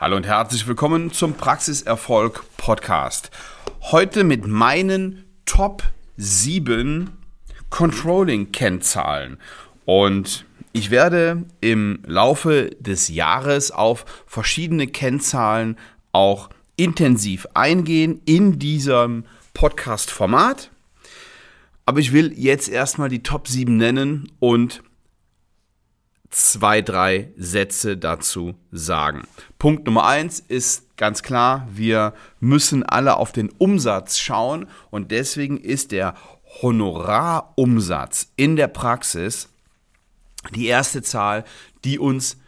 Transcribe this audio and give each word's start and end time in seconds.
Hallo 0.00 0.16
und 0.16 0.26
herzlich 0.26 0.66
willkommen 0.66 1.12
zum 1.12 1.34
Praxiserfolg 1.34 2.42
Podcast. 2.56 3.30
Heute 3.82 4.24
mit 4.24 4.46
meinen 4.46 5.26
Top 5.44 5.82
7 6.16 7.10
Controlling-Kennzahlen. 7.68 9.36
Und 9.84 10.46
ich 10.72 10.90
werde 10.90 11.44
im 11.60 11.98
Laufe 12.06 12.70
des 12.80 13.08
Jahres 13.08 13.72
auf 13.72 14.06
verschiedene 14.26 14.86
Kennzahlen 14.86 15.76
auch 16.12 16.48
intensiv 16.76 17.46
eingehen 17.52 18.22
in 18.24 18.58
diesem 18.58 19.26
Podcast-Format. 19.52 20.70
Aber 21.84 22.00
ich 22.00 22.14
will 22.14 22.32
jetzt 22.34 22.70
erstmal 22.70 23.10
die 23.10 23.22
Top 23.22 23.48
7 23.48 23.76
nennen 23.76 24.32
und 24.38 24.82
zwei, 26.30 26.80
drei 26.80 27.32
Sätze 27.36 27.96
dazu 27.96 28.54
sagen. 28.70 29.26
Punkt 29.58 29.86
Nummer 29.86 30.06
eins 30.06 30.40
ist 30.40 30.96
ganz 30.96 31.22
klar, 31.22 31.66
wir 31.72 32.14
müssen 32.38 32.82
alle 32.84 33.16
auf 33.16 33.32
den 33.32 33.50
Umsatz 33.50 34.18
schauen 34.18 34.66
und 34.90 35.10
deswegen 35.10 35.58
ist 35.58 35.92
der 35.92 36.14
Honorarumsatz 36.62 38.32
in 38.36 38.56
der 38.56 38.68
Praxis 38.68 39.48
die 40.54 40.66
erste 40.66 41.02
Zahl, 41.02 41.44
die 41.84 41.98
uns 41.98 42.38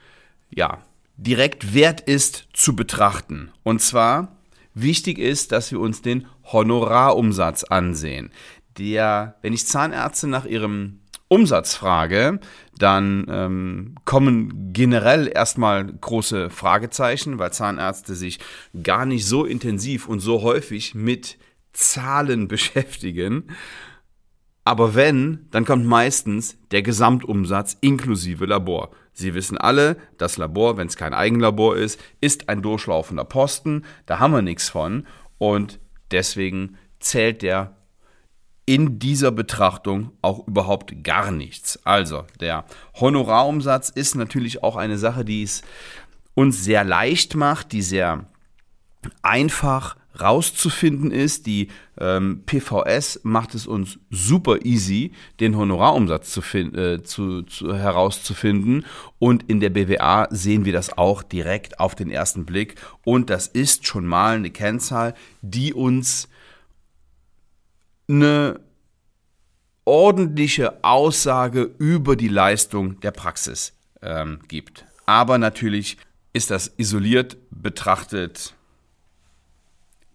ja 0.51 0.78
direkt 1.17 1.75
wert 1.75 2.01
ist 2.01 2.48
zu 2.53 2.75
betrachten. 2.75 3.53
Und 3.62 3.80
zwar 3.80 4.37
wichtig 4.75 5.19
ist, 5.19 5.53
dass 5.53 5.70
wir 5.70 5.80
uns 5.80 6.03
den 6.03 6.27
Honorarumsatz 6.45 7.64
ansehen. 7.64 8.30
Der, 8.78 9.37
wenn 9.42 9.53
ich 9.53 9.67
Zahnärzte 9.67 10.27
nach 10.27 10.47
ihrem 10.47 11.01
Umsatzfrage, 11.32 12.41
dann 12.77 13.24
ähm, 13.30 13.95
kommen 14.04 14.74
generell 14.74 15.30
erstmal 15.34 15.86
große 15.86 16.50
Fragezeichen, 16.50 17.38
weil 17.38 17.55
Zahnärzte 17.55 18.14
sich 18.14 18.38
gar 18.82 19.06
nicht 19.06 19.24
so 19.24 19.46
intensiv 19.46 20.08
und 20.08 20.20
so 20.20 20.42
häufig 20.42 20.95
mit 20.95 21.39
Zahlen 21.72 22.48
beschäftigen. 22.48 23.44
Aber 24.64 24.94
wenn, 24.94 25.47
dann 25.50 25.64
kommt 25.64 25.86
meistens 25.86 26.58
der 26.70 26.83
Gesamtumsatz 26.83 27.78
inklusive 27.80 28.44
Labor. 28.44 28.91
Sie 29.14 29.33
wissen 29.33 29.56
alle, 29.56 29.96
das 30.19 30.36
Labor, 30.36 30.77
wenn 30.77 30.89
es 30.89 30.96
kein 30.96 31.14
Eigenlabor 31.14 31.77
ist, 31.77 31.98
ist 32.20 32.50
ein 32.50 32.61
durchlaufender 32.61 33.24
Posten. 33.24 33.86
Da 34.05 34.19
haben 34.19 34.34
wir 34.34 34.42
nichts 34.42 34.69
von. 34.69 35.06
Und 35.39 35.80
deswegen 36.11 36.77
zählt 37.00 37.41
der 37.41 37.74
in 38.64 38.98
dieser 38.98 39.32
Betrachtung 39.32 40.12
auch 40.22 40.46
überhaupt 40.46 41.02
gar 41.02 41.30
nichts. 41.30 41.80
Also, 41.84 42.24
der 42.41 42.64
Honorarumsatz 42.94 43.88
ist 43.91 44.14
natürlich 44.14 44.62
auch 44.62 44.77
eine 44.77 44.98
Sache, 44.98 45.24
die 45.24 45.42
es 45.42 45.62
uns 46.34 46.62
sehr 46.64 46.84
leicht 46.84 47.34
macht, 47.34 47.72
die 47.72 47.83
sehr 47.83 48.27
einfach 49.22 49.96
rauszufinden 50.20 51.10
ist. 51.10 51.46
Die 51.46 51.68
ähm, 51.98 52.42
PVS 52.46 53.20
macht 53.22 53.55
es 53.55 53.66
uns 53.66 53.98
super 54.10 54.64
easy, 54.64 55.12
den 55.40 55.56
Honorarumsatz 55.56 56.30
zu, 56.30 56.40
äh, 56.56 57.02
zu, 57.02 57.42
zu, 57.42 57.74
herauszufinden. 57.74 58.84
Und 59.18 59.48
in 59.48 59.60
der 59.60 59.70
BWA 59.70 60.28
sehen 60.30 60.64
wir 60.64 60.72
das 60.72 60.96
auch 60.96 61.22
direkt 61.22 61.80
auf 61.80 61.94
den 61.94 62.10
ersten 62.10 62.44
Blick. 62.44 62.77
Und 63.05 63.30
das 63.30 63.46
ist 63.46 63.86
schon 63.86 64.06
mal 64.06 64.36
eine 64.36 64.50
Kennzahl, 64.50 65.14
die 65.40 65.72
uns 65.74 66.28
eine 68.08 68.61
ordentliche 69.84 70.84
Aussage 70.84 71.75
über 71.78 72.17
die 72.17 72.28
Leistung 72.28 73.00
der 73.00 73.11
Praxis 73.11 73.72
ähm, 74.00 74.41
gibt. 74.48 74.84
Aber 75.06 75.39
natürlich 75.39 75.97
ist 76.33 76.50
das 76.50 76.73
isoliert 76.77 77.36
betrachtet 77.50 78.55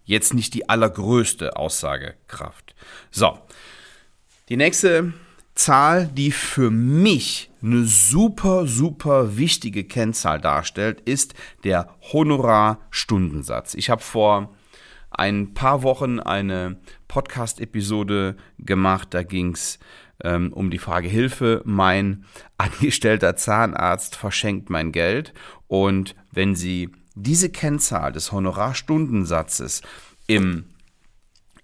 jetzt 0.04 0.32
nicht 0.32 0.54
die 0.54 0.68
allergrößte 0.68 1.56
Aussagekraft. 1.56 2.74
So, 3.10 3.38
die 4.48 4.56
nächste 4.56 5.12
Zahl, 5.54 6.06
die 6.06 6.30
für 6.30 6.70
mich 6.70 7.50
eine 7.62 7.84
super, 7.84 8.66
super 8.66 9.36
wichtige 9.36 9.84
Kennzahl 9.84 10.40
darstellt, 10.40 11.02
ist 11.02 11.34
der 11.64 11.94
Honorarstundensatz. 12.12 13.74
Ich 13.74 13.90
habe 13.90 14.00
vor 14.00 14.54
ein 15.18 15.52
paar 15.52 15.82
Wochen 15.82 16.20
eine 16.20 16.78
Podcast-Episode 17.08 18.36
gemacht. 18.58 19.08
Da 19.12 19.22
ging 19.22 19.52
es 19.52 19.78
ähm, 20.22 20.52
um 20.52 20.70
die 20.70 20.78
Frage 20.78 21.08
Hilfe. 21.08 21.62
Mein 21.64 22.24
angestellter 22.58 23.36
Zahnarzt 23.36 24.16
verschenkt 24.16 24.70
mein 24.70 24.92
Geld. 24.92 25.34
Und 25.66 26.14
wenn 26.32 26.54
Sie 26.54 26.90
diese 27.14 27.50
Kennzahl 27.50 28.12
des 28.12 28.32
Honorarstundensatzes 28.32 29.82
im 30.26 30.66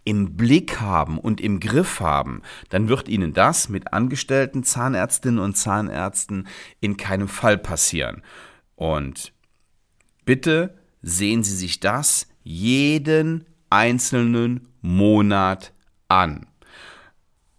im 0.06 0.36
Blick 0.36 0.82
haben 0.82 1.18
und 1.18 1.40
im 1.40 1.60
Griff 1.60 2.00
haben, 2.00 2.42
dann 2.68 2.90
wird 2.90 3.08
Ihnen 3.08 3.32
das 3.32 3.70
mit 3.70 3.94
angestellten 3.94 4.62
Zahnärztinnen 4.62 5.40
und 5.40 5.56
Zahnärzten 5.56 6.46
in 6.80 6.98
keinem 6.98 7.26
Fall 7.26 7.56
passieren. 7.56 8.22
Und 8.76 9.32
bitte 10.26 10.76
sehen 11.00 11.42
Sie 11.42 11.56
sich 11.56 11.80
das 11.80 12.26
jeden 12.44 13.46
einzelnen 13.70 14.68
Monat 14.80 15.72
an. 16.08 16.46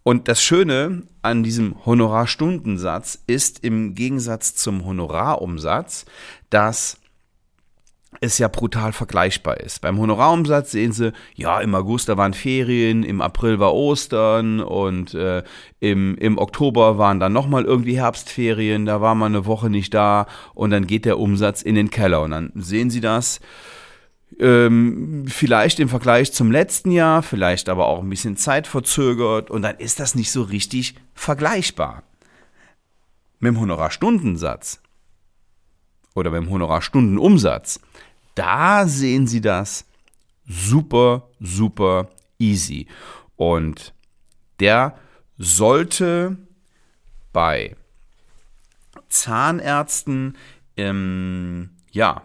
Und 0.02 0.28
das 0.28 0.40
Schöne 0.40 1.02
an 1.22 1.42
diesem 1.42 1.84
Honorarstundensatz 1.84 3.18
ist 3.26 3.64
im 3.64 3.94
Gegensatz 3.96 4.54
zum 4.54 4.84
Honorarumsatz, 4.84 6.06
dass 6.48 6.98
es 8.20 8.38
ja 8.38 8.48
brutal 8.48 8.92
vergleichbar 8.92 9.58
ist. 9.58 9.80
Beim 9.80 9.98
Honorarumsatz 9.98 10.70
sehen 10.70 10.92
Sie, 10.92 11.12
ja, 11.34 11.60
im 11.60 11.74
August 11.74 12.08
da 12.08 12.16
waren 12.16 12.34
Ferien, 12.34 13.02
im 13.02 13.20
April 13.20 13.58
war 13.58 13.74
Ostern 13.74 14.60
und 14.60 15.12
äh, 15.14 15.42
im, 15.80 16.16
im 16.16 16.38
Oktober 16.38 16.98
waren 16.98 17.20
dann 17.20 17.32
nochmal 17.32 17.64
irgendwie 17.64 17.98
Herbstferien, 17.98 18.86
da 18.86 19.00
war 19.00 19.14
man 19.14 19.34
eine 19.34 19.44
Woche 19.44 19.70
nicht 19.70 19.92
da 19.92 20.26
und 20.54 20.70
dann 20.70 20.86
geht 20.86 21.04
der 21.04 21.18
Umsatz 21.18 21.62
in 21.62 21.74
den 21.74 21.90
Keller 21.90 22.22
und 22.22 22.30
dann 22.30 22.52
sehen 22.54 22.90
Sie 22.90 23.00
das 23.00 23.40
ähm, 24.38 25.24
vielleicht 25.28 25.80
im 25.80 25.88
Vergleich 25.88 26.32
zum 26.32 26.50
letzten 26.50 26.90
Jahr, 26.90 27.22
vielleicht 27.22 27.68
aber 27.68 27.86
auch 27.86 28.02
ein 28.02 28.10
bisschen 28.10 28.36
zeitverzögert 28.36 29.50
und 29.50 29.62
dann 29.62 29.78
ist 29.78 30.00
das 30.00 30.14
nicht 30.14 30.30
so 30.30 30.42
richtig 30.42 30.94
vergleichbar. 31.14 32.02
Mit 33.38 33.54
dem 33.54 33.60
Honorarstundensatz 33.60 34.80
oder 36.14 36.30
mit 36.30 36.42
dem 36.42 36.50
Honorarstundenumsatz, 36.50 37.80
da 38.34 38.86
sehen 38.86 39.26
Sie 39.26 39.40
das 39.40 39.84
super, 40.46 41.28
super 41.40 42.08
easy. 42.38 42.86
Und 43.36 43.94
der 44.60 44.98
sollte 45.38 46.36
bei 47.32 47.76
Zahnärzten, 49.08 50.36
ähm, 50.76 51.70
ja, 51.90 52.22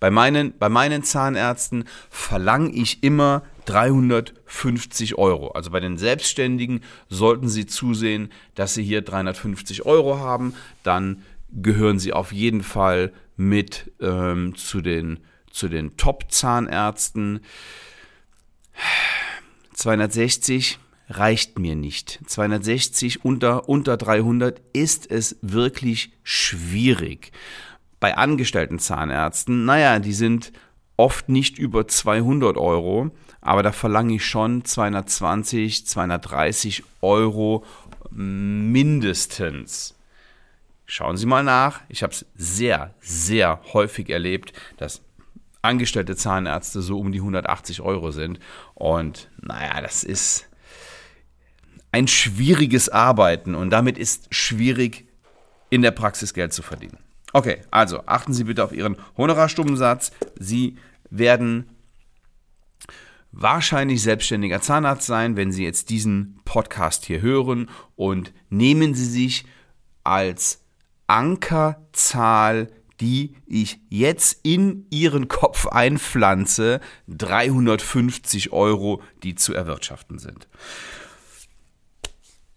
bei 0.00 0.10
meinen, 0.10 0.56
bei 0.58 0.68
meinen 0.68 1.02
Zahnärzten 1.02 1.84
verlange 2.10 2.70
ich 2.72 3.02
immer 3.02 3.42
350 3.66 5.16
Euro. 5.16 5.48
Also 5.48 5.70
bei 5.70 5.80
den 5.80 5.96
Selbstständigen 5.96 6.82
sollten 7.08 7.48
Sie 7.48 7.66
zusehen, 7.66 8.30
dass 8.54 8.74
Sie 8.74 8.82
hier 8.82 9.02
350 9.02 9.86
Euro 9.86 10.18
haben. 10.18 10.54
Dann 10.82 11.22
gehören 11.50 11.98
Sie 11.98 12.12
auf 12.12 12.32
jeden 12.32 12.62
Fall 12.62 13.12
mit 13.36 13.92
ähm, 14.00 14.54
zu 14.56 14.80
den, 14.80 15.20
zu 15.50 15.68
den 15.68 15.96
Top-Zahnärzten. 15.96 17.40
260 19.72 20.78
reicht 21.08 21.58
mir 21.58 21.76
nicht. 21.76 22.20
260 22.26 23.24
unter, 23.24 23.68
unter 23.68 23.96
300 23.96 24.60
ist 24.72 25.10
es 25.10 25.36
wirklich 25.40 26.12
schwierig 26.22 27.32
bei 28.00 28.16
angestellten 28.16 28.78
Zahnärzten, 28.78 29.64
naja, 29.64 29.98
die 29.98 30.12
sind 30.12 30.52
oft 30.96 31.28
nicht 31.28 31.58
über 31.58 31.88
200 31.88 32.56
Euro, 32.56 33.10
aber 33.40 33.62
da 33.62 33.72
verlange 33.72 34.14
ich 34.14 34.24
schon 34.24 34.64
220, 34.64 35.86
230 35.86 36.84
Euro 37.02 37.64
mindestens. 38.10 39.94
Schauen 40.86 41.16
Sie 41.16 41.26
mal 41.26 41.42
nach. 41.42 41.80
Ich 41.88 42.02
habe 42.02 42.12
es 42.12 42.26
sehr, 42.36 42.94
sehr 43.00 43.60
häufig 43.72 44.10
erlebt, 44.10 44.52
dass 44.76 45.02
angestellte 45.62 46.14
Zahnärzte 46.14 46.82
so 46.82 46.98
um 46.98 47.10
die 47.10 47.20
180 47.20 47.80
Euro 47.80 48.10
sind. 48.10 48.38
Und 48.74 49.30
naja, 49.40 49.80
das 49.80 50.04
ist 50.04 50.46
ein 51.90 52.06
schwieriges 52.06 52.88
Arbeiten 52.88 53.54
und 53.54 53.70
damit 53.70 53.98
ist 53.98 54.34
schwierig, 54.34 55.06
in 55.70 55.82
der 55.82 55.90
Praxis 55.90 56.34
Geld 56.34 56.52
zu 56.52 56.62
verdienen. 56.62 56.98
Okay, 57.34 57.62
also 57.72 58.06
achten 58.06 58.32
Sie 58.32 58.44
bitte 58.44 58.62
auf 58.62 58.72
Ihren 58.72 58.96
Honorarstundensatz. 59.16 60.12
Sie 60.38 60.76
werden 61.10 61.68
wahrscheinlich 63.32 64.02
selbstständiger 64.02 64.60
Zahnarzt 64.60 65.06
sein, 65.06 65.36
wenn 65.36 65.50
Sie 65.50 65.64
jetzt 65.64 65.90
diesen 65.90 66.40
Podcast 66.44 67.04
hier 67.04 67.20
hören 67.20 67.68
und 67.96 68.32
nehmen 68.50 68.94
Sie 68.94 69.04
sich 69.04 69.44
als 70.04 70.64
Ankerzahl 71.08 72.68
die 73.00 73.34
ich 73.46 73.80
jetzt 73.88 74.38
in 74.44 74.86
Ihren 74.88 75.26
Kopf 75.26 75.66
einpflanze, 75.66 76.80
350 77.08 78.52
Euro, 78.52 79.02
die 79.24 79.34
zu 79.34 79.52
erwirtschaften 79.52 80.20
sind. 80.20 80.48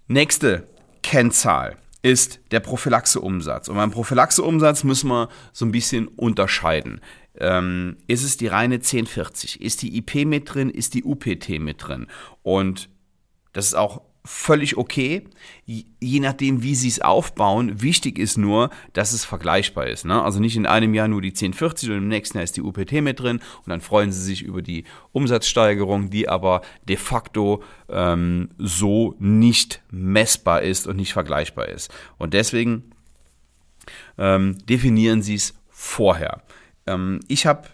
Nächste 0.08 0.68
Kennzahl 1.02 1.78
ist 2.07 2.39
der 2.51 2.62
Prophylaxeumsatz. 2.62 3.68
Und 3.68 3.75
beim 3.75 3.92
Prophylaxeumsatz 3.92 4.83
müssen 4.83 5.09
wir 5.09 5.30
so 5.51 5.65
ein 5.65 5.71
bisschen 5.71 6.07
unterscheiden. 6.07 7.01
Ähm, 7.39 7.98
ist 8.07 8.24
es 8.24 8.38
die 8.38 8.48
reine 8.48 8.75
1040? 8.75 9.62
Ist 9.62 9.81
die 9.81 9.98
IP 9.98 10.25
mit 10.25 10.54
drin? 10.54 10.69
Ist 10.69 10.94
die 10.94 11.04
UPT 11.04 11.59
mit 11.59 11.86
drin? 11.86 12.07
Und 12.44 12.89
das 13.51 13.68
ist 13.68 13.75
auch 13.75 14.01
völlig 14.28 14.78
okay, 14.78 15.24
je 15.66 16.20
nachdem, 16.20 16.62
wie 16.62 16.76
sie 16.76 16.90
es 16.90 17.02
aufbauen. 17.02 17.82
Wichtig 17.82 18.20
ist 18.20 18.38
nur, 18.38 18.70
dass 18.94 19.14
es 19.14 19.24
vergleichbar 19.24 19.88
ist. 19.88 20.06
Ne? 20.06 20.22
Also 20.22 20.40
nicht 20.40 20.58
in 20.58 20.66
einem 20.66 20.94
Jahr 20.94 21.08
nur 21.08 21.22
die 21.22 21.30
1040 21.30 21.90
und 21.90 21.98
im 21.98 22.08
nächsten 22.10 22.38
Jahr 22.38 22.44
ist 22.44 22.58
die 22.58 22.62
UPT 22.62 22.92
mit 23.02 23.20
drin 23.20 23.38
und 23.38 23.70
dann 23.70 23.82
freuen 23.82 24.12
sie 24.12 24.22
sich 24.22 24.44
über 24.44 24.62
die 24.62 24.84
Umsatzsteigerung, 25.14 26.10
die 26.10 26.28
aber 26.28 26.62
de 26.88 26.98
facto 26.98 27.64
ähm, 27.90 28.50
so 28.58 29.16
nicht 29.20 29.82
messbar 29.92 30.62
ist 30.62 30.88
und 30.88 30.98
nicht 30.98 31.14
vergleichbar 31.14 31.70
ist. 31.70 31.94
Und 32.18 32.34
deswegen 32.34 32.92
ähm, 34.18 34.58
definieren 34.68 35.22
sie 35.22 35.36
es 35.36 35.54
vorher. 35.70 36.44
Ähm, 36.86 37.22
ich 37.28 37.46
habe 37.46 37.70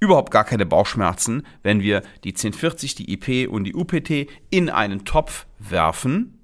überhaupt 0.00 0.30
gar 0.30 0.44
keine 0.44 0.66
Bauchschmerzen, 0.66 1.46
wenn 1.62 1.80
wir 1.80 2.02
die 2.24 2.30
1040, 2.30 2.94
die 2.94 3.12
IP 3.12 3.50
und 3.50 3.64
die 3.64 3.74
UPT 3.74 4.28
in 4.50 4.70
einen 4.70 5.04
Topf 5.04 5.46
werfen. 5.58 6.38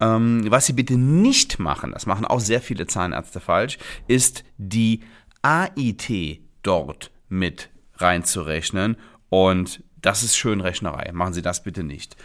Ähm, 0.00 0.44
was 0.50 0.66
Sie 0.66 0.74
bitte 0.74 0.96
nicht 0.96 1.58
machen, 1.58 1.92
das 1.92 2.06
machen 2.06 2.26
auch 2.26 2.40
sehr 2.40 2.60
viele 2.60 2.86
Zahnärzte 2.86 3.40
falsch, 3.40 3.78
ist 4.06 4.44
die 4.58 5.00
AIT 5.42 6.40
dort 6.62 7.10
mit 7.28 7.70
reinzurechnen. 7.96 8.96
Und 9.30 9.82
das 10.02 10.22
ist 10.22 10.36
schön 10.36 10.60
Rechnerei. 10.60 11.10
Machen 11.12 11.32
Sie 11.34 11.42
das 11.42 11.62
bitte 11.62 11.82
nicht. 11.82 12.16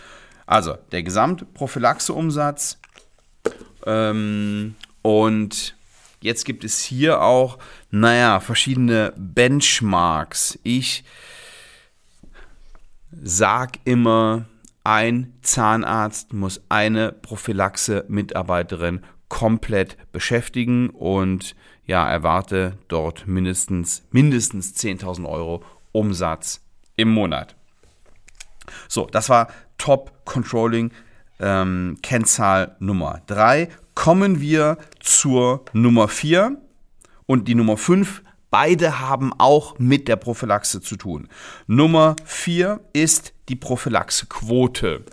Also 0.46 0.76
der 0.92 1.04
Gesamtprophylaxeumsatz 1.04 2.80
ähm, 3.86 4.76
und 5.02 5.76
Jetzt 6.22 6.46
gibt 6.46 6.64
es 6.64 6.80
hier 6.80 7.22
auch, 7.22 7.58
naja, 7.90 8.40
verschiedene 8.40 9.14
Benchmarks. 9.18 10.60
Ich 10.64 11.04
sag 13.12 13.80
immer, 13.86 14.46
ein 14.84 15.34
Zahnarzt 15.42 16.34
muss 16.34 16.62
eine 16.70 17.12
Prophylaxe-Mitarbeiterin 17.12 19.02
komplett 19.30 19.98
beschäftigen 20.12 20.90
und 20.90 21.56
ja, 21.86 22.10
erwarte 22.10 22.78
dort 22.88 23.28
mindestens, 23.28 24.04
mindestens 24.12 24.76
10.000 24.76 25.28
Euro 25.28 25.64
Umsatz 25.92 26.62
im 26.98 27.10
Monat. 27.10 27.56
So, 28.88 29.08
das 29.08 29.30
war 29.30 29.48
Top 29.78 30.24
Controlling 30.26 30.92
ähm, 31.42 31.98
Kennzahl 32.02 32.76
Nummer 32.80 33.22
3 33.28 33.70
kommen 33.96 34.40
wir 34.40 34.78
zur 35.00 35.66
Nummer 35.74 36.08
4 36.08 36.58
und 37.26 37.48
die 37.48 37.56
Nummer 37.56 37.78
5. 37.78 38.22
Beide 38.50 39.00
haben 39.00 39.34
auch 39.38 39.80
mit 39.80 40.08
der 40.08 40.18
Prophylaxe 40.18 40.82
zu 40.82 40.96
tun. 40.96 41.28
Nummer 41.68 42.16
4 42.26 42.80
ist 42.94 43.34
die 43.50 43.56
Prophylaxequote. 43.56 45.04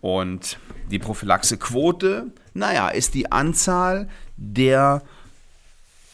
Und 0.00 0.58
die 0.90 0.98
Prophylaxequote, 0.98 2.32
naja, 2.52 2.88
ist 2.88 3.14
die 3.14 3.30
Anzahl 3.32 4.08
der 4.36 5.02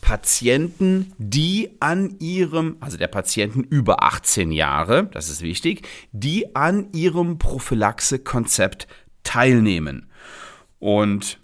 Patienten, 0.00 1.12
die 1.18 1.70
an 1.80 2.16
ihrem, 2.18 2.76
also 2.80 2.96
der 2.96 3.08
Patienten 3.08 3.62
über 3.62 4.02
18 4.02 4.50
Jahre, 4.50 5.04
das 5.12 5.28
ist 5.28 5.42
wichtig, 5.42 5.86
die 6.12 6.54
an 6.56 6.88
ihrem 6.92 7.38
Prophylaxe-Konzept 7.38 8.88
teilnehmen. 9.22 10.10
Und 10.78 11.38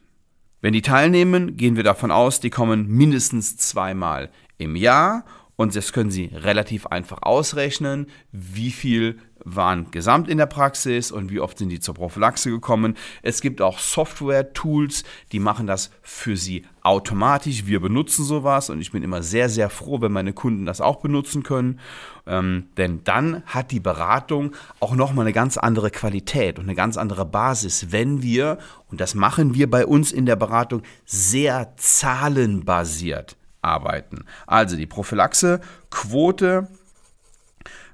wenn 0.60 0.72
die 0.72 0.82
teilnehmen, 0.82 1.56
gehen 1.56 1.76
wir 1.76 1.84
davon 1.84 2.10
aus, 2.10 2.40
die 2.40 2.50
kommen 2.50 2.88
mindestens 2.88 3.56
zweimal 3.56 4.30
im 4.58 4.74
Jahr 4.76 5.24
und 5.56 5.74
das 5.74 5.92
können 5.92 6.10
Sie 6.10 6.30
relativ 6.32 6.86
einfach 6.86 7.22
ausrechnen, 7.22 8.06
wie 8.32 8.70
viel 8.70 9.18
waren 9.46 9.90
gesamt 9.92 10.28
in 10.28 10.38
der 10.38 10.46
Praxis 10.46 11.12
und 11.12 11.30
wie 11.30 11.40
oft 11.40 11.56
sind 11.56 11.68
die 11.68 11.78
zur 11.78 11.94
Prophylaxe 11.94 12.50
gekommen. 12.50 12.96
Es 13.22 13.40
gibt 13.40 13.62
auch 13.62 13.78
Software-Tools, 13.78 15.04
die 15.30 15.38
machen 15.38 15.68
das 15.68 15.90
für 16.02 16.36
Sie 16.36 16.66
automatisch. 16.82 17.66
Wir 17.66 17.80
benutzen 17.80 18.24
sowas 18.24 18.70
und 18.70 18.80
ich 18.80 18.90
bin 18.90 19.04
immer 19.04 19.22
sehr, 19.22 19.48
sehr 19.48 19.70
froh, 19.70 20.00
wenn 20.00 20.12
meine 20.12 20.32
Kunden 20.32 20.66
das 20.66 20.80
auch 20.80 20.96
benutzen 20.96 21.44
können. 21.44 21.78
Ähm, 22.26 22.66
denn 22.76 23.04
dann 23.04 23.44
hat 23.46 23.70
die 23.70 23.80
Beratung 23.80 24.52
auch 24.80 24.96
nochmal 24.96 25.24
eine 25.24 25.32
ganz 25.32 25.56
andere 25.56 25.90
Qualität 25.90 26.58
und 26.58 26.64
eine 26.64 26.74
ganz 26.74 26.96
andere 26.96 27.24
Basis, 27.24 27.92
wenn 27.92 28.22
wir, 28.22 28.58
und 28.90 29.00
das 29.00 29.14
machen 29.14 29.54
wir 29.54 29.70
bei 29.70 29.86
uns 29.86 30.10
in 30.10 30.26
der 30.26 30.36
Beratung, 30.36 30.82
sehr 31.04 31.72
zahlenbasiert 31.76 33.36
arbeiten. 33.62 34.24
Also 34.46 34.76
die 34.76 34.86
Prophylaxe-Quote 34.86 36.68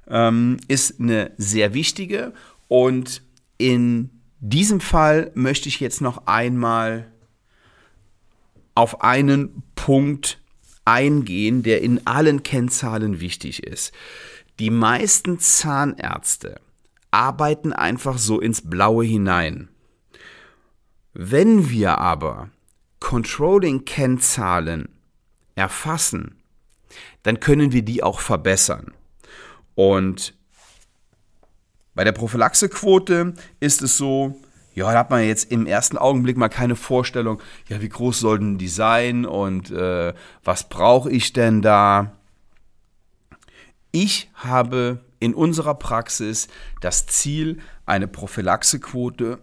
ähm, 0.07 0.57
ist 0.67 0.99
eine 0.99 1.31
sehr 1.37 1.73
wichtige 1.73 2.33
und 2.67 3.21
in 3.57 4.09
diesem 4.39 4.81
Fall 4.81 5.31
möchte 5.35 5.69
ich 5.69 5.79
jetzt 5.79 6.01
noch 6.01 6.27
einmal 6.27 7.11
auf 8.75 9.01
einen 9.01 9.63
Punkt 9.75 10.39
eingehen, 10.85 11.63
der 11.63 11.81
in 11.81 12.05
allen 12.05 12.43
Kennzahlen 12.43 13.19
wichtig 13.19 13.63
ist. 13.63 13.93
Die 14.59 14.69
meisten 14.69 15.39
Zahnärzte 15.39 16.59
arbeiten 17.11 17.73
einfach 17.73 18.17
so 18.17 18.39
ins 18.39 18.61
Blaue 18.61 19.05
hinein. 19.05 19.69
Wenn 21.13 21.69
wir 21.69 21.99
aber 21.99 22.49
Controlling-Kennzahlen 22.99 24.89
erfassen, 25.55 26.35
dann 27.21 27.39
können 27.39 27.71
wir 27.71 27.83
die 27.83 28.01
auch 28.03 28.19
verbessern. 28.19 28.93
Und 29.75 30.33
bei 31.95 32.03
der 32.03 32.11
Prophylaxequote 32.11 33.33
ist 33.59 33.81
es 33.81 33.97
so, 33.97 34.39
ja, 34.73 34.91
da 34.91 34.99
hat 34.99 35.09
man 35.11 35.23
jetzt 35.23 35.51
im 35.51 35.67
ersten 35.67 35.97
Augenblick 35.97 36.37
mal 36.37 36.49
keine 36.49 36.75
Vorstellung, 36.75 37.41
ja, 37.67 37.81
wie 37.81 37.89
groß 37.89 38.19
sollten 38.19 38.57
die 38.57 38.67
sein 38.67 39.25
und 39.25 39.69
äh, 39.69 40.13
was 40.43 40.67
brauche 40.69 41.11
ich 41.11 41.33
denn 41.33 41.61
da? 41.61 42.13
Ich 43.91 44.31
habe 44.33 45.05
in 45.19 45.35
unserer 45.35 45.75
Praxis 45.75 46.47
das 46.81 47.05
Ziel, 47.05 47.59
eine 47.85 48.07
Prophylaxequote 48.07 49.39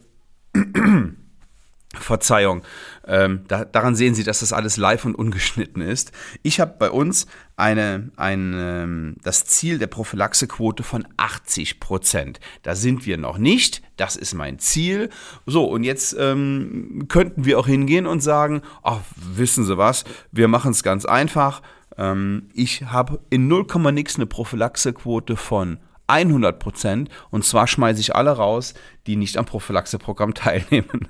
Verzeihung, 1.94 2.62
ähm, 3.04 3.44
da, 3.48 3.64
daran 3.64 3.96
sehen 3.96 4.14
Sie, 4.14 4.22
dass 4.22 4.40
das 4.40 4.52
alles 4.52 4.76
live 4.76 5.04
und 5.04 5.16
ungeschnitten 5.16 5.82
ist. 5.82 6.12
Ich 6.42 6.60
habe 6.60 6.74
bei 6.78 6.90
uns 6.90 7.26
eine, 7.56 8.10
ein, 8.16 8.54
ähm, 8.56 9.16
das 9.24 9.44
Ziel 9.44 9.78
der 9.78 9.88
Prophylaxequote 9.88 10.84
von 10.84 11.06
80 11.16 11.80
Prozent. 11.80 12.38
Da 12.62 12.76
sind 12.76 13.06
wir 13.06 13.18
noch 13.18 13.38
nicht. 13.38 13.82
Das 13.96 14.14
ist 14.14 14.34
mein 14.34 14.60
Ziel. 14.60 15.10
So, 15.46 15.64
und 15.64 15.82
jetzt 15.82 16.14
ähm, 16.18 17.06
könnten 17.08 17.44
wir 17.44 17.58
auch 17.58 17.66
hingehen 17.66 18.06
und 18.06 18.20
sagen, 18.20 18.62
ach, 18.84 19.00
wissen 19.16 19.64
Sie 19.64 19.76
was, 19.76 20.04
wir 20.30 20.46
machen 20.46 20.70
es 20.70 20.84
ganz 20.84 21.04
einfach. 21.04 21.62
Ähm, 21.98 22.50
ich 22.54 22.84
habe 22.84 23.20
in 23.30 23.48
0, 23.48 23.66
nix 23.92 24.14
eine 24.14 24.26
Prophylaxequote 24.26 25.36
von 25.36 25.78
100 26.10 26.58
Prozent. 26.58 27.08
Und 27.30 27.44
zwar 27.44 27.66
schmeiße 27.66 28.00
ich 28.00 28.14
alle 28.14 28.32
raus, 28.32 28.74
die 29.06 29.16
nicht 29.16 29.36
am 29.36 29.46
Prophylaxeprogramm 29.46 30.34
teilnehmen. 30.34 31.08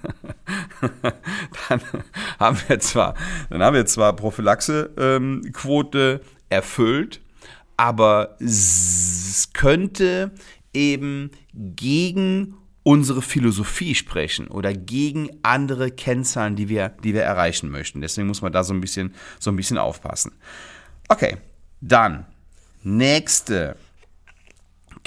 dann 1.68 1.80
haben 2.38 2.58
wir 2.68 2.80
zwar, 2.80 3.14
dann 3.48 3.62
haben 3.62 3.74
wir 3.74 3.86
zwar 3.86 4.14
Prophylaxequote 4.14 6.20
erfüllt, 6.48 7.20
aber 7.76 8.36
es 8.40 9.50
könnte 9.52 10.32
eben 10.74 11.30
gegen 11.54 12.56
unsere 12.82 13.22
Philosophie 13.22 13.94
sprechen 13.94 14.48
oder 14.48 14.72
gegen 14.72 15.30
andere 15.42 15.90
Kennzahlen, 15.90 16.56
die 16.56 16.68
wir, 16.68 16.90
die 17.04 17.14
wir 17.14 17.22
erreichen 17.22 17.70
möchten. 17.70 18.00
Deswegen 18.00 18.26
muss 18.26 18.42
man 18.42 18.52
da 18.52 18.64
so 18.64 18.72
ein 18.72 18.80
bisschen, 18.80 19.14
so 19.38 19.50
ein 19.50 19.56
bisschen 19.56 19.78
aufpassen. 19.78 20.32
Okay, 21.08 21.36
dann 21.80 22.26
nächste 22.82 23.76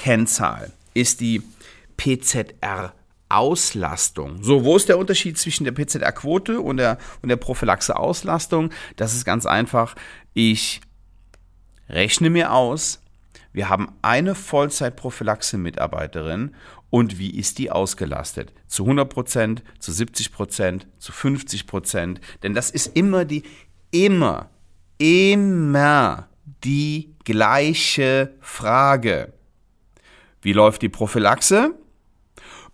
Kennzahl 0.04 0.70
ist 0.92 1.20
die 1.20 1.42
PZR-Auslastung. 1.96 4.42
So, 4.42 4.62
wo 4.62 4.76
ist 4.76 4.90
der 4.90 4.98
Unterschied 4.98 5.38
zwischen 5.38 5.64
der 5.64 5.72
PZR-Quote 5.72 6.60
und 6.60 6.76
der, 6.76 6.98
und 7.22 7.30
der 7.30 7.36
Prophylaxe-Auslastung? 7.36 8.68
Das 8.96 9.14
ist 9.14 9.24
ganz 9.24 9.46
einfach. 9.46 9.94
Ich 10.34 10.82
rechne 11.88 12.28
mir 12.28 12.52
aus, 12.52 13.00
wir 13.54 13.70
haben 13.70 13.92
eine 14.02 14.34
Vollzeit-Prophylaxe-Mitarbeiterin 14.34 16.54
und 16.90 17.18
wie 17.18 17.30
ist 17.30 17.56
die 17.56 17.70
ausgelastet? 17.70 18.52
Zu 18.66 18.84
100%, 18.84 19.62
zu 19.78 19.90
70%, 19.90 20.82
zu 20.98 21.12
50%? 21.12 22.18
Denn 22.42 22.52
das 22.52 22.70
ist 22.70 22.94
immer 22.94 23.24
die, 23.24 23.42
immer 23.90 24.50
immer 24.98 26.28
die 26.62 27.14
gleiche 27.24 28.34
Frage. 28.40 29.32
Wie 30.44 30.52
läuft 30.52 30.82
die 30.82 30.90
Prophylaxe? 30.90 31.74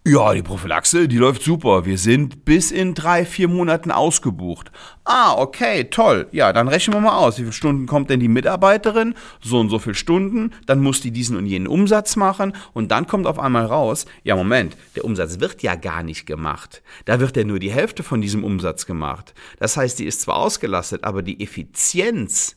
Ja, 0.04 0.34
die 0.34 0.42
Prophylaxe, 0.42 1.06
die 1.06 1.18
läuft 1.18 1.42
super. 1.42 1.84
Wir 1.84 1.98
sind 1.98 2.44
bis 2.44 2.72
in 2.72 2.94
drei, 2.94 3.24
vier 3.24 3.46
Monaten 3.46 3.92
ausgebucht. 3.92 4.72
Ah, 5.04 5.34
okay, 5.36 5.84
toll. 5.84 6.26
Ja, 6.32 6.52
dann 6.52 6.66
rechnen 6.66 6.96
wir 6.96 7.00
mal 7.00 7.18
aus. 7.18 7.36
Wie 7.36 7.42
viele 7.42 7.52
Stunden 7.52 7.86
kommt 7.86 8.10
denn 8.10 8.18
die 8.18 8.26
Mitarbeiterin? 8.26 9.14
So 9.40 9.60
und 9.60 9.68
so 9.68 9.78
viele 9.78 9.94
Stunden. 9.94 10.52
Dann 10.66 10.80
muss 10.80 11.00
die 11.00 11.12
diesen 11.12 11.36
und 11.36 11.46
jenen 11.46 11.68
Umsatz 11.68 12.16
machen. 12.16 12.54
Und 12.72 12.90
dann 12.90 13.06
kommt 13.06 13.28
auf 13.28 13.38
einmal 13.38 13.66
raus, 13.66 14.04
ja, 14.24 14.34
Moment, 14.34 14.76
der 14.96 15.04
Umsatz 15.04 15.38
wird 15.38 15.62
ja 15.62 15.76
gar 15.76 16.02
nicht 16.02 16.26
gemacht. 16.26 16.82
Da 17.04 17.20
wird 17.20 17.36
ja 17.36 17.44
nur 17.44 17.60
die 17.60 17.70
Hälfte 17.70 18.02
von 18.02 18.20
diesem 18.20 18.42
Umsatz 18.42 18.86
gemacht. 18.86 19.32
Das 19.60 19.76
heißt, 19.76 20.00
die 20.00 20.06
ist 20.06 20.22
zwar 20.22 20.36
ausgelastet, 20.36 21.04
aber 21.04 21.22
die 21.22 21.40
Effizienz, 21.40 22.56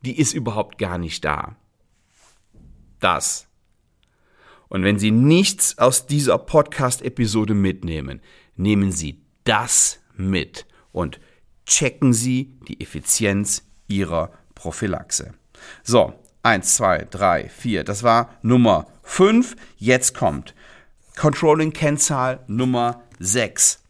die 0.00 0.18
ist 0.18 0.32
überhaupt 0.32 0.78
gar 0.78 0.96
nicht 0.96 1.26
da. 1.26 1.56
Das 3.00 3.45
und 4.68 4.82
wenn 4.82 4.98
Sie 4.98 5.10
nichts 5.10 5.78
aus 5.78 6.06
dieser 6.06 6.38
Podcast-Episode 6.38 7.54
mitnehmen, 7.54 8.20
nehmen 8.56 8.92
Sie 8.92 9.20
das 9.44 10.00
mit 10.16 10.66
und 10.92 11.20
checken 11.66 12.12
Sie 12.12 12.52
die 12.68 12.80
Effizienz 12.80 13.62
Ihrer 13.88 14.32
Prophylaxe. 14.54 15.34
So, 15.82 16.14
eins, 16.42 16.76
zwei, 16.76 17.06
drei, 17.10 17.48
vier. 17.48 17.84
Das 17.84 18.02
war 18.02 18.30
Nummer 18.42 18.86
fünf. 19.02 19.56
Jetzt 19.76 20.14
kommt 20.14 20.54
Controlling-Kennzahl 21.16 22.40
Nummer 22.46 23.02
sechs. 23.18 23.82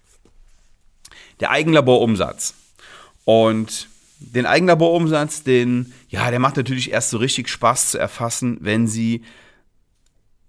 Der 1.40 1.50
Eigenlaborumsatz. 1.50 2.54
Und 3.24 3.88
den 4.18 4.46
Eigenlaborumsatz, 4.46 5.42
den, 5.42 5.92
ja, 6.08 6.30
der 6.30 6.38
macht 6.38 6.56
natürlich 6.56 6.90
erst 6.90 7.10
so 7.10 7.18
richtig 7.18 7.48
Spaß 7.48 7.90
zu 7.92 7.98
erfassen, 7.98 8.58
wenn 8.60 8.86
Sie 8.86 9.22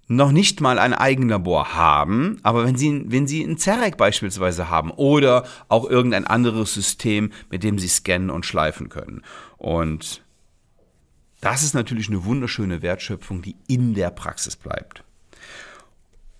noch 0.08 0.32
nicht 0.32 0.62
mal 0.62 0.80
ein 0.80 0.94
Eigenlabor 0.94 1.74
haben, 1.74 2.40
aber 2.44 2.66
wenn 2.66 2.78
Sie, 2.78 3.04
wenn 3.08 3.28
Sie 3.28 3.44
ein 3.44 3.58
Zerek 3.58 3.98
beispielsweise 3.98 4.70
haben 4.70 4.92
oder 4.92 5.44
auch 5.68 5.90
irgendein 5.90 6.26
anderes 6.26 6.74
System, 6.74 7.32
mit 7.50 7.64
dem 7.64 7.78
Sie 7.78 7.90
scannen 7.90 8.30
und 8.30 8.46
schleifen 8.46 8.90
können. 8.90 9.24
Und 9.58 10.24
das 11.42 11.64
ist 11.64 11.74
natürlich 11.74 12.08
eine 12.08 12.24
wunderschöne 12.24 12.82
Wertschöpfung, 12.82 13.42
die 13.42 13.56
in 13.68 13.94
der 13.94 14.10
Praxis 14.10 14.56
bleibt. 14.56 15.04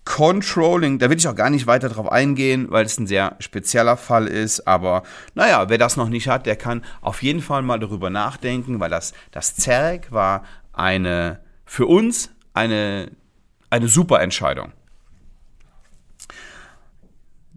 Controlling, 0.06 1.00
da 1.00 1.10
will 1.10 1.18
ich 1.18 1.28
auch 1.28 1.36
gar 1.36 1.50
nicht 1.50 1.68
weiter 1.68 1.90
drauf 1.90 2.10
eingehen, 2.10 2.68
weil 2.70 2.86
es 2.86 2.98
ein 2.98 3.08
sehr 3.08 3.36
spezieller 3.40 3.98
Fall 3.98 4.28
ist, 4.28 4.66
aber 4.66 5.04
naja, 5.36 5.68
wer 5.68 5.78
das 5.78 5.98
noch 5.98 6.08
nicht 6.08 6.30
hat, 6.30 6.46
der 6.46 6.56
kann 6.56 6.82
auf 7.02 7.22
jeden 7.22 7.42
Fall 7.42 7.62
mal 7.62 7.78
darüber 7.78 8.10
nachdenken, 8.10 8.80
weil 8.80 8.90
das, 8.90 9.14
das 9.32 9.58
CEREC 9.58 10.14
war 10.14 10.44
eine, 10.72 11.42
für 11.66 11.88
uns 11.88 12.30
eine 12.54 13.12
eine 13.70 13.88
super 13.88 14.22
Entscheidung. 14.22 14.72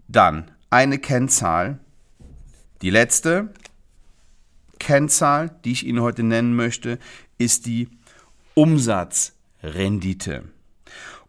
Dann 0.07 0.51
eine 0.69 0.99
Kennzahl. 0.99 1.79
Die 2.81 2.89
letzte 2.89 3.53
Kennzahl, 4.79 5.51
die 5.63 5.71
ich 5.71 5.85
Ihnen 5.85 6.01
heute 6.01 6.23
nennen 6.23 6.55
möchte, 6.55 6.97
ist 7.37 7.65
die 7.65 7.89
Umsatzrendite. 8.55 10.43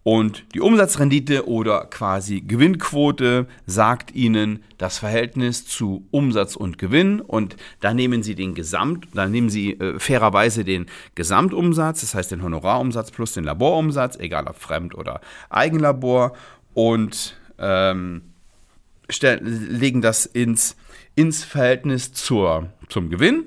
Und 0.04 0.52
die 0.52 0.60
Umsatzrendite 0.60 1.46
oder 1.46 1.86
quasi 1.86 2.40
Gewinnquote 2.40 3.46
sagt 3.66 4.12
Ihnen 4.12 4.64
das 4.76 4.98
Verhältnis 4.98 5.64
zu 5.64 6.06
Umsatz 6.10 6.56
und 6.56 6.76
Gewinn 6.76 7.20
und 7.20 7.56
da 7.80 7.94
nehmen 7.94 8.24
Sie 8.24 8.34
den 8.34 8.54
Gesamt, 8.54 9.06
da 9.14 9.26
nehmen 9.26 9.48
Sie 9.48 9.74
äh, 9.74 10.00
fairerweise 10.00 10.64
den 10.64 10.86
Gesamtumsatz, 11.14 12.00
das 12.00 12.16
heißt 12.16 12.32
den 12.32 12.42
Honorarumsatz 12.42 13.12
plus 13.12 13.32
den 13.32 13.44
Laborumsatz, 13.44 14.16
egal 14.16 14.48
ob 14.48 14.58
Fremd- 14.58 14.96
oder 14.96 15.20
Eigenlabor 15.50 16.32
und 16.74 17.36
ähm, 17.58 18.22
legen 19.40 20.00
das 20.00 20.26
ins, 20.26 20.76
ins 21.14 21.44
Verhältnis 21.44 22.12
zur, 22.12 22.72
zum 22.88 23.08
Gewinn. 23.08 23.44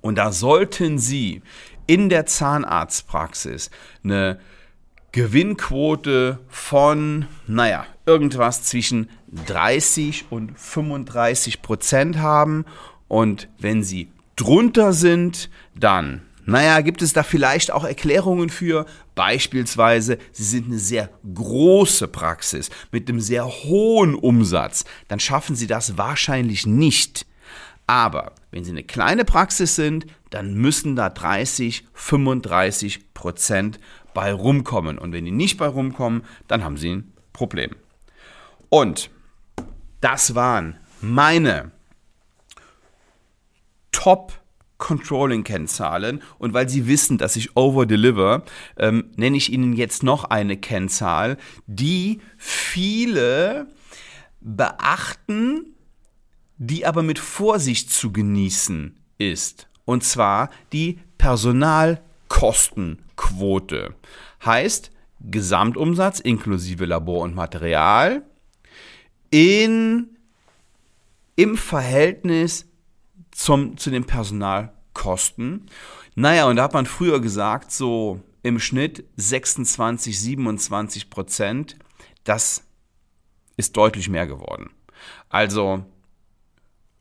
Und 0.00 0.16
da 0.16 0.30
sollten 0.30 0.98
Sie 0.98 1.42
in 1.88 2.08
der 2.08 2.26
Zahnarztpraxis 2.26 3.70
eine 4.04 4.38
Gewinnquote 5.12 6.38
von, 6.48 7.26
naja, 7.46 7.86
irgendwas 8.06 8.62
zwischen 8.64 9.08
30 9.46 10.26
und 10.30 10.58
35 10.58 11.62
Prozent 11.62 12.18
haben. 12.18 12.64
Und 13.08 13.48
wenn 13.58 13.82
sie 13.82 14.10
drunter 14.36 14.92
sind, 14.92 15.50
dann, 15.74 16.22
naja, 16.46 16.80
gibt 16.80 17.02
es 17.02 17.12
da 17.12 17.22
vielleicht 17.22 17.72
auch 17.72 17.84
Erklärungen 17.84 18.50
für. 18.50 18.86
Beispielsweise, 19.14 20.18
Sie 20.32 20.44
sind 20.44 20.66
eine 20.66 20.78
sehr 20.78 21.10
große 21.34 22.08
Praxis 22.08 22.70
mit 22.90 23.08
einem 23.08 23.20
sehr 23.20 23.46
hohen 23.46 24.14
Umsatz. 24.14 24.84
Dann 25.08 25.20
schaffen 25.20 25.56
Sie 25.56 25.66
das 25.66 25.98
wahrscheinlich 25.98 26.66
nicht. 26.66 27.26
Aber 27.86 28.32
wenn 28.52 28.64
Sie 28.64 28.70
eine 28.70 28.84
kleine 28.84 29.24
Praxis 29.24 29.74
sind, 29.74 30.06
dann 30.30 30.54
müssen 30.54 30.94
da 30.94 31.10
30, 31.10 31.84
35 31.92 33.12
Prozent 33.14 33.80
bei 34.14 34.32
rumkommen. 34.32 34.98
Und 34.98 35.12
wenn 35.12 35.24
die 35.24 35.30
nicht 35.30 35.58
bei 35.58 35.66
rumkommen, 35.66 36.22
dann 36.48 36.64
haben 36.64 36.76
sie 36.76 36.96
ein 36.96 37.12
Problem. 37.32 37.76
Und 38.68 39.10
das 40.00 40.34
waren 40.34 40.76
meine 41.00 41.72
Top 43.92 44.40
Controlling-Kennzahlen. 44.80 46.22
Und 46.38 46.52
weil 46.54 46.68
Sie 46.68 46.88
wissen, 46.88 47.18
dass 47.18 47.36
ich 47.36 47.56
overdeliver, 47.56 48.42
ähm, 48.76 49.10
nenne 49.14 49.36
ich 49.36 49.52
Ihnen 49.52 49.74
jetzt 49.74 50.02
noch 50.02 50.24
eine 50.24 50.56
Kennzahl, 50.56 51.36
die 51.66 52.20
viele 52.36 53.68
beachten, 54.40 55.76
die 56.56 56.84
aber 56.84 57.04
mit 57.04 57.20
Vorsicht 57.20 57.90
zu 57.90 58.10
genießen 58.10 58.98
ist. 59.18 59.68
Und 59.84 60.02
zwar 60.02 60.50
die 60.72 60.98
Personalkosten. 61.18 62.98
Quote. 63.30 63.94
Heißt, 64.44 64.90
Gesamtumsatz 65.20 66.20
inklusive 66.20 66.86
Labor 66.86 67.22
und 67.22 67.34
Material 67.34 68.22
in, 69.30 70.16
im 71.36 71.56
Verhältnis 71.56 72.66
zum, 73.30 73.76
zu 73.76 73.90
den 73.90 74.04
Personalkosten. 74.04 75.66
Naja, 76.14 76.46
und 76.46 76.56
da 76.56 76.64
hat 76.64 76.74
man 76.74 76.86
früher 76.86 77.20
gesagt, 77.20 77.70
so 77.70 78.20
im 78.42 78.58
Schnitt 78.58 79.04
26, 79.16 80.18
27 80.18 81.10
Prozent. 81.10 81.76
Das 82.24 82.64
ist 83.56 83.76
deutlich 83.76 84.08
mehr 84.08 84.26
geworden. 84.26 84.70
Also 85.28 85.84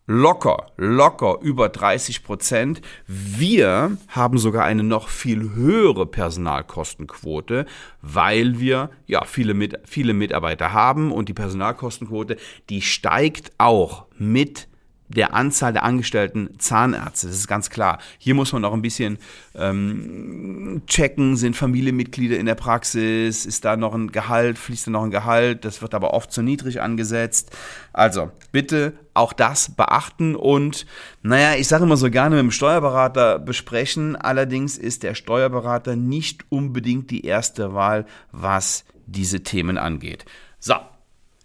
locker, 0.09 0.71
locker 0.75 1.37
über 1.39 1.69
30 1.69 2.23
Prozent. 2.23 2.81
Wir 3.05 3.95
haben 4.07 4.39
sogar 4.39 4.65
eine 4.65 4.81
noch 4.81 5.07
viel 5.07 5.53
höhere 5.53 6.07
Personalkostenquote, 6.07 7.67
weil 8.01 8.59
wir 8.59 8.89
ja 9.05 9.23
viele, 9.25 9.53
mit, 9.53 9.79
viele 9.85 10.13
Mitarbeiter 10.13 10.73
haben 10.73 11.11
und 11.11 11.29
die 11.29 11.35
Personalkostenquote, 11.35 12.37
die 12.71 12.81
steigt 12.81 13.51
auch 13.59 14.05
mit 14.17 14.68
der 15.09 15.33
Anzahl 15.33 15.73
der 15.73 15.83
angestellten 15.83 16.51
Zahnärzte. 16.59 17.27
Das 17.27 17.35
ist 17.35 17.47
ganz 17.47 17.69
klar. 17.69 17.99
Hier 18.19 18.35
muss 18.35 18.53
man 18.53 18.63
auch 18.63 18.73
ein 18.73 18.83
bisschen 18.83 19.17
ähm, 19.55 20.83
checken, 20.85 21.35
sind 21.35 21.55
Familienmitglieder 21.57 22.37
in 22.37 22.45
der 22.45 22.55
Praxis, 22.55 23.45
ist 23.45 23.65
da 23.65 23.75
noch 23.75 23.95
ein 23.95 24.11
Gehalt, 24.11 24.57
fließt 24.57 24.87
da 24.87 24.91
noch 24.91 25.03
ein 25.03 25.11
Gehalt, 25.11 25.65
das 25.65 25.81
wird 25.81 25.95
aber 25.95 26.13
oft 26.13 26.31
zu 26.31 26.43
niedrig 26.43 26.79
angesetzt. 26.81 27.51
Also 27.91 28.31
bitte 28.51 28.93
auch 29.15 29.33
das 29.33 29.75
beachten 29.75 30.35
und, 30.35 30.85
naja, 31.23 31.55
ich 31.55 31.67
sage 31.67 31.83
immer 31.83 31.97
so 31.97 32.11
gerne 32.11 32.35
mit 32.35 32.43
dem 32.43 32.51
Steuerberater 32.51 33.39
besprechen. 33.39 34.15
Allerdings 34.15 34.77
ist 34.77 35.01
der 35.01 35.15
Steuerberater 35.15 35.95
nicht 35.95 36.45
unbedingt 36.49 37.09
die 37.09 37.25
erste 37.25 37.73
Wahl, 37.73 38.05
was 38.31 38.85
diese 39.07 39.41
Themen 39.41 39.79
angeht. 39.79 40.25
So, 40.59 40.75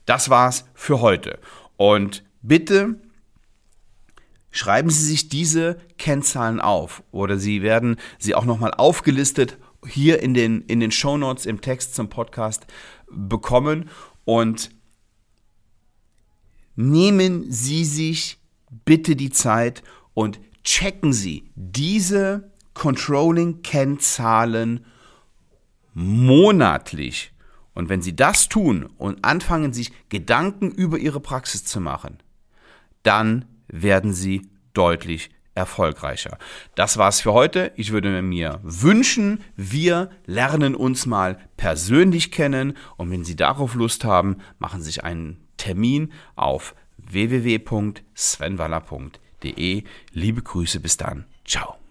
das 0.05 0.29
war's 0.29 0.67
für 0.75 1.01
heute. 1.01 1.39
Und 1.77 2.25
bitte 2.43 2.97
schreiben 4.55 4.89
Sie 4.89 5.05
sich 5.05 5.29
diese 5.29 5.77
Kennzahlen 5.99 6.61
auf 6.61 7.03
oder 7.11 7.37
Sie 7.39 7.61
werden 7.61 7.97
sie 8.19 8.37
auch 8.37 8.45
nochmal 8.45 8.73
aufgelistet 8.73 9.59
hier 9.85 10.23
in 10.23 10.33
den, 10.33 10.61
in 10.63 10.81
den 10.81 10.93
Show 10.93 11.19
Notes 11.19 11.45
im 11.45 11.61
Text 11.61 11.97
zum 11.97 12.09
Podcast 12.09 12.65
bekommen 13.11 13.91
und 14.25 14.71
nehmen 16.77 17.51
Sie 17.51 17.85
sich 17.85 18.39
bitte 18.85 19.17
die 19.17 19.31
Zeit 19.31 19.83
und 20.15 20.39
checken 20.63 21.13
Sie 21.13 21.51
diese 21.57 22.53
Controlling-Kennzahlen 22.75 24.87
monatlich. 25.95 27.33
Und 27.75 27.89
wenn 27.89 28.03
Sie 28.03 28.15
das 28.15 28.49
tun 28.49 28.89
und 28.99 29.25
anfangen, 29.25 29.73
sich 29.73 29.91
Gedanken 30.09 30.71
über 30.71 30.99
Ihre 30.99 31.19
Praxis 31.19 31.65
zu 31.65 31.81
machen, 31.81 32.19
dann 33.03 33.47
werden 33.69 34.13
sie 34.13 34.49
deutlich 34.73 35.31
erfolgreicher. 35.55 36.39
Das 36.75 36.97
war's 36.97 37.21
für 37.21 37.33
heute. 37.33 37.71
Ich 37.77 37.93
würde 37.93 38.23
mir 38.23 38.59
wünschen, 38.63 39.45
wir 39.57 40.11
lernen 40.27 40.75
uns 40.75 41.07
mal 41.07 41.39
persönlich 41.57 42.33
kennen 42.33 42.77
und 42.97 43.11
wenn 43.11 43.25
Sie 43.25 43.37
darauf 43.37 43.75
Lust 43.75 44.05
haben, 44.05 44.39
machen 44.59 44.81
Sie 44.81 44.87
sich 44.87 45.05
einen 45.05 45.47
Termin 45.57 46.13
auf 46.35 46.75
www.svenwaller.de. 46.99 49.85
Liebe 50.13 50.43
Grüße, 50.43 50.81
bis 50.81 50.97
dann. 50.97 51.27
Ciao. 51.45 51.84